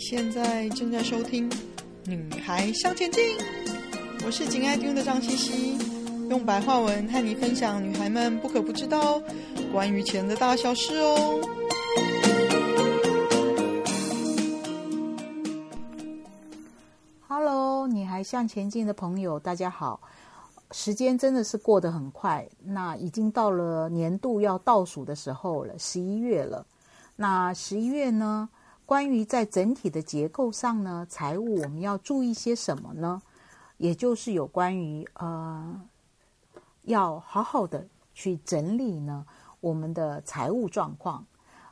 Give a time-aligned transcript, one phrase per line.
[0.00, 1.48] 现在正在收听
[2.06, 3.36] 《女孩向前进》，
[4.24, 5.78] 我是紧爱听的张茜茜，
[6.30, 9.20] 用白话文和你分享女孩们不可不知道
[9.70, 11.38] 关于钱的大小事哦。
[17.28, 20.00] Hello，女孩向前进的朋友，大家好！
[20.70, 26.64] 时间真的是过得很快，那已经到了年度要倒数的时候了，十一月了。
[27.16, 28.48] 那十一月呢？
[28.90, 33.22] 关于在整体的结构上呢，财务我们要注意些什么呢？
[33.76, 35.80] 也就是有关于呃，
[36.82, 39.24] 要好好的去整理呢
[39.60, 41.24] 我们的财务状况，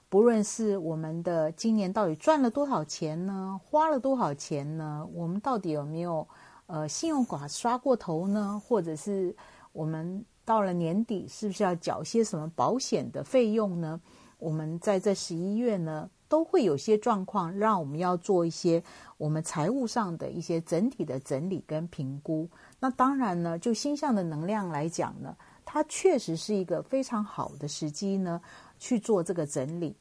[0.08, 5.05] 不论是我们的今年到底赚了多少钱呢，花了多少钱呢？
[5.12, 6.24] 我们到底有没有
[6.66, 8.62] 呃信用卡刷过头呢？
[8.64, 9.34] 或者是
[9.72, 14.00] 我们到了年底是不是要缴些什么保险的费用呢？
[14.38, 18.82] 我们在这十一月呢，都会有些状况，让我们要做一些
[19.16, 22.48] 我们财务上的一些整体的整理跟评估。
[22.78, 28.41] 那当然呢，就星象的能量来讲呢，它确实是一个非常好的时机呢，
[28.78, 29.97] 去做这个整理。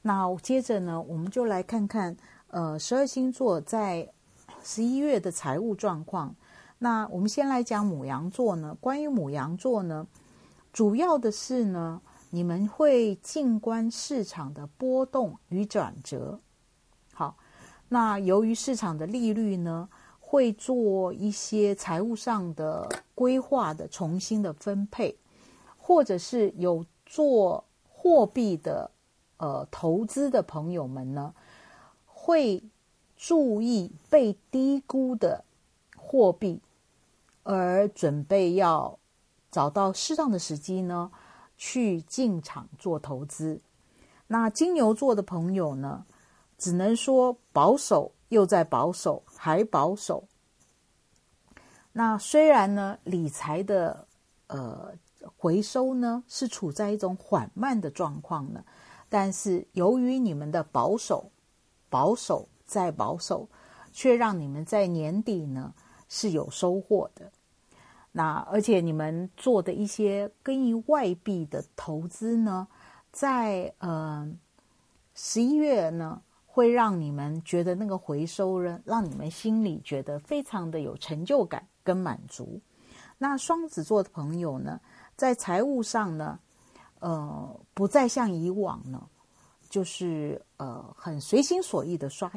[0.00, 2.16] 那接着呢，我们就来看看，
[2.48, 4.08] 呃，十二星座在
[4.62, 6.34] 十一月的财务状况。
[6.78, 10.06] 那我们先来讲牡羊座呢，关于牡羊座呢，
[10.72, 12.00] 主要的是呢。
[12.34, 16.40] 你们会静观市场的波动与转折，
[17.12, 17.36] 好，
[17.90, 25.16] 那由于市场的利率呢，会做一些财务上的规划的重新的分配，
[25.76, 28.90] 或者是有做货币的
[29.36, 31.32] 呃投资的朋友们呢，
[32.04, 32.60] 会
[33.16, 35.44] 注意被低估的
[35.96, 36.60] 货币，
[37.44, 38.98] 而准备要
[39.52, 41.12] 找到适当的时机呢。
[41.56, 43.60] 去进场做投资，
[44.26, 46.04] 那金牛座的朋友呢，
[46.58, 50.24] 只能说保守又在保守，还保守。
[51.92, 54.06] 那虽然呢，理财的
[54.48, 54.92] 呃
[55.36, 58.64] 回收呢是处在一种缓慢的状况呢，
[59.08, 61.30] 但是由于你们的保守、
[61.88, 63.48] 保守再保守，
[63.92, 65.72] 却让你们在年底呢
[66.08, 67.30] 是有收获的。
[68.16, 72.68] 那而且你们做的一些跟于外币的投资呢，
[73.10, 74.32] 在呃
[75.16, 82.60] 十一月呢，会让你们觉得那个回收呢，让你们心里觉得非常的有成就感跟满足。
[83.18, 84.80] 那双子座的朋友呢，
[85.16, 86.38] 在财务上呢，
[87.00, 89.04] 呃，不再像以往呢，
[89.68, 92.30] 就是呃很随心所欲的刷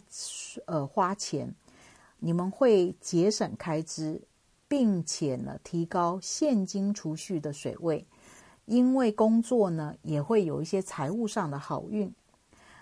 [0.65, 1.53] 呃花钱，
[2.17, 4.19] 你们会节省开支。
[4.67, 8.05] 并且呢，提高现金储蓄的水位，
[8.65, 12.13] 因为工作呢也会有一些财务上的好运。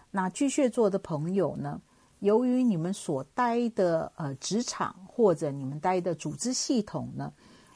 [0.09, 1.79] 那巨蟹座的朋友呢，
[2.19, 7.31] 由于你们所待的呃职场或者你们待的组织系统呢，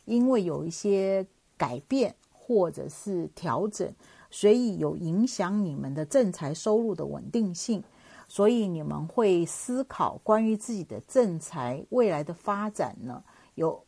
[0.06, 3.94] 因为有一些改变或者是调整，
[4.32, 7.84] 所以有影响你们的正财收入的稳定性，
[8.28, 13.86] 所以你们会思考关于自己的正财未来的发展呢，有。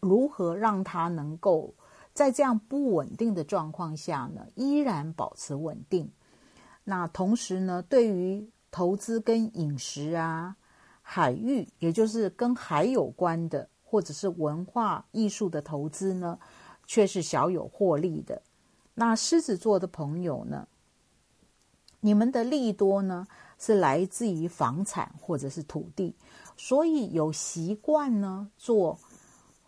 [0.00, 1.74] 如何让它能够
[2.14, 6.10] 在这样不稳定的状况下呢，依然保持稳定？
[6.84, 10.56] 那同时呢，对于投资跟饮食啊、
[11.02, 16.38] 海域，也就是跟海有关的，或者是文化艺术的投资呢，
[16.86, 18.42] 却是小有获利的。
[18.94, 20.66] 那狮子座的朋友呢，
[22.00, 23.26] 你们的利多呢，
[23.58, 26.16] 是来自于房产或者是土地，
[26.56, 28.98] 所以有习惯呢做。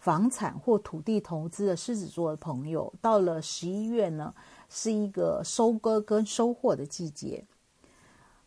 [0.01, 4.35] 房产或土地投资的狮子座的朋友，到了十一月呢，
[4.71, 7.45] 是一个收割跟收获的季节。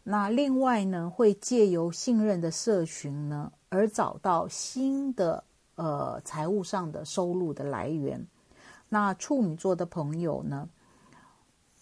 [0.03, 5.43] 那另外呢，会借由信任的社群呢，而找到新的
[5.75, 8.27] 呃财务上的收入的来源。
[8.89, 10.67] 那处女座的朋友呢，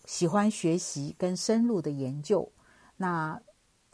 [0.06, 2.52] 喜欢学习跟深入的研究。
[2.98, 3.42] 那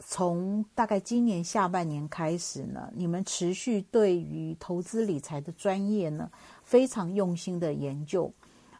[0.00, 6.30] 从大概今年下半年开始呢，你们持续对于投资理财的专业呢，
[6.62, 8.32] 非常用心的研究。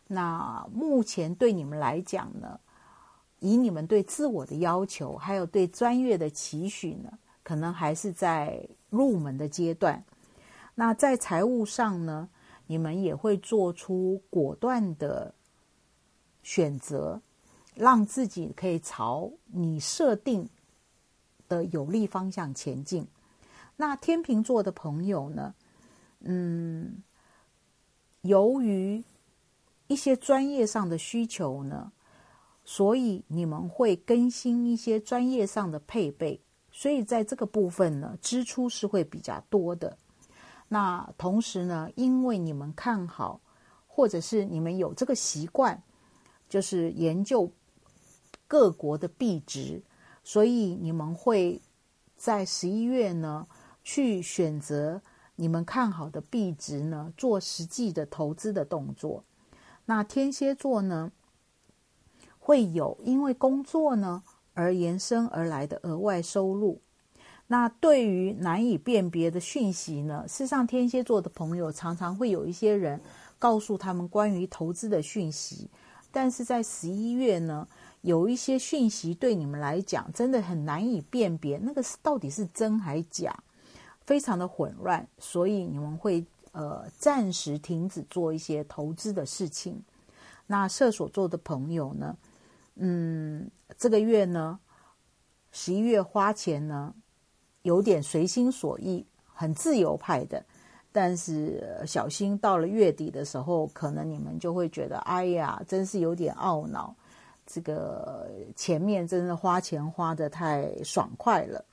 [0.07, 2.59] 那目前对你们来讲呢，
[3.41, 7.11] 以你们对自我的要求，还有对专业的期许呢，
[7.43, 10.03] 可能还是在入门的阶段。
[10.77, 12.29] 那在财务上呢，
[12.69, 15.35] 你们也会做出果断的
[16.45, 17.21] 选择，
[17.75, 20.49] 让自己可以朝你设定
[21.49, 23.07] 的有利方向前进。
[23.77, 25.55] 那天秤座的朋友呢，
[26.21, 27.03] 嗯，
[28.23, 29.03] 由于
[29.87, 31.93] 一些专业上的需求呢，
[32.65, 36.41] 所以你们会更新一些专业上的配备，
[36.71, 39.97] 所以在这个部分呢，支出是会比较多的。
[40.69, 43.41] 那同时呢，因为你们看好，
[43.87, 45.83] 或者是你们有这个习惯，
[46.49, 47.51] 就是研究
[48.47, 49.81] 各国的币值，
[50.29, 51.59] 所以你们会
[52.15, 53.47] 在十一月呢，
[53.83, 55.01] 去选择
[55.37, 59.25] 你们看好的币值呢，做实际的投资的动作。
[59.87, 61.11] 那天蝎座呢，
[62.39, 64.23] 会有因为工作呢
[64.53, 66.83] 而延伸而来的额外收入。
[67.47, 73.01] 那对于难以辨别的讯息呢，事实上天蝎座的朋友常常会有一些人
[73.39, 75.71] 告诉他们关于投资的讯息，
[76.13, 77.67] 但是在十一月呢，
[78.03, 83.37] 有一些讯息对你们来讲真的很难以辨别，那个是到底是真还假，
[84.07, 86.27] 非常的混乱，所以你们会。
[86.53, 89.81] 呃，暂时停止做一些投资的事情。
[90.47, 92.17] 那射手座的朋友呢？
[92.77, 94.59] 嗯，这个月呢，
[95.53, 96.93] 十一月花钱呢，
[97.63, 100.45] 有点随心所欲，很自由派的。
[100.91, 106.97] 但是小心到了月底的时候，可能你们就会觉得，哎呀，真是有点懊恼。
[107.51, 111.65] 这个前面真的花钱花得太爽快了。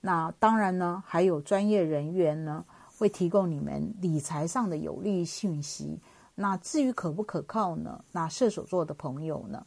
[0.00, 2.64] 那当然呢，还有专业人员呢。
[2.96, 5.98] 会提供你们理财上的有利讯息。
[6.36, 8.02] 那至于可不可靠呢？
[8.12, 9.66] 那射手座的朋友呢，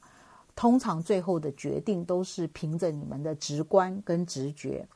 [0.55, 4.87] 通常最后的决定都是凭着你们的直观跟直觉。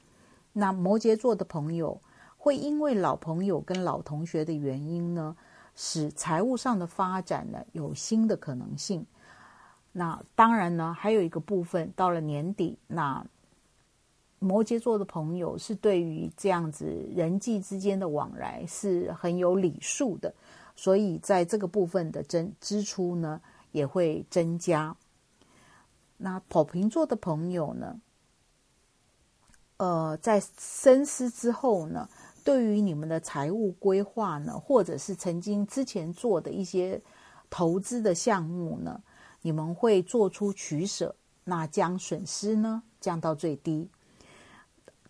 [0.53, 1.99] 那摩羯座的朋友
[2.37, 5.35] 会因为老朋友跟老同学的原因呢，
[5.75, 9.05] 使财务上的发展呢有新的可能性。
[9.91, 13.25] 那当然呢，还有一个部分，到了年底那。
[14.43, 16.83] 摩羯座的朋友是对于这样子
[17.13, 20.33] 人际之间的往来是很有礼数的，
[20.75, 23.39] 所以在这个部分的增支出呢
[23.71, 24.97] 也会增加。
[26.17, 28.01] 那宝瓶座的朋友呢，
[29.77, 32.09] 呃，在深思之后呢，
[32.43, 36.99] 对于你们的财务规划呢，或者是曾经之前做的一些
[37.47, 38.99] 投资的项目呢，
[39.41, 43.89] 你们会做出取舍，那将损失呢降到最低。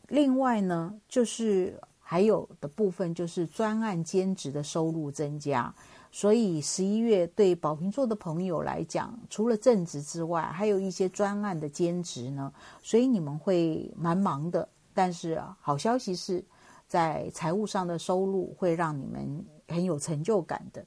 [0.07, 5.73] 另外呢，就是还有的部分就是专案兼职的收入增加，
[6.11, 12.51] 所以十一月对宝瓶座的朋友来讲，除了正职之外，还有一些专案的兼职呢，
[12.83, 14.67] 所以你们会蛮忙的。
[14.93, 16.43] 但是好消息是，
[16.85, 20.85] 在财务上的收入会让你们很有成就感的。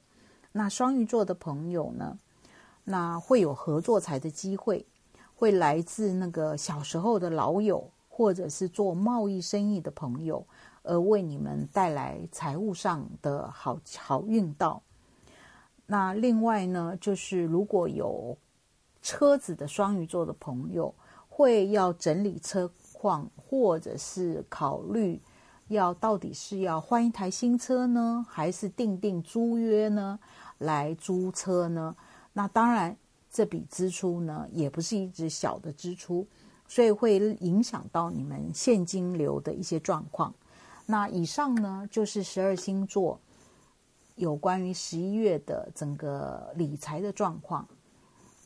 [0.51, 2.15] 那双鱼座的朋友呢，
[2.85, 4.85] 那会有合作财的机会，
[5.35, 7.91] 会来自那个小时候的老友。
[8.17, 10.47] 或者是做贸易生意的朋友，
[10.83, 14.81] 而为你们带来财务上的好好运道。
[15.85, 18.37] 那另外呢，就是如果有
[19.01, 20.95] 车子的双鱼座的朋友，
[21.27, 25.21] 会要整理车况，或者是考虑
[25.67, 30.17] 要到底是要换一台新车呢，还是订订租约呢，
[30.59, 31.93] 来租车呢？
[32.37, 32.95] 那当然，
[33.31, 36.27] 这笔支出呢，也不是一直小的支出。
[36.67, 40.33] 所以会影响到你们现金流的一些状况。
[40.87, 43.19] 那以上呢，就是十二星座
[44.15, 47.67] 有关于十一月的整个理财的状况。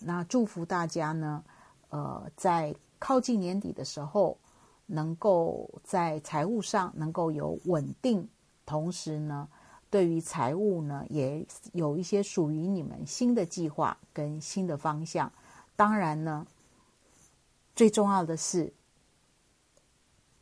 [0.01, 1.41] 那祝福大家呢，
[1.91, 4.37] 呃，在靠近年底的时候，
[4.85, 8.27] 能够在财务上能够有稳定，
[8.65, 9.47] 同时呢，
[9.89, 15.31] 对于财务呢，也有一些属于你们新的计划跟新的方向。
[15.75, 16.45] 当然呢。
[17.75, 18.73] 最重要的是，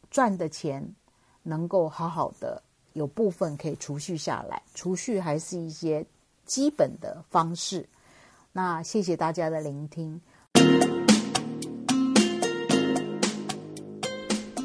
[0.09, 0.95] 赚的钱
[1.43, 2.63] 能够好好的，
[2.93, 4.59] 有部分可以储蓄下来。
[4.73, 6.03] 储蓄还是一些
[6.47, 7.87] 基本的方式。
[8.51, 10.19] 那谢谢大家的聆听。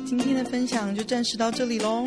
[0.06, 2.06] 今天的分享就暂时到这里喽，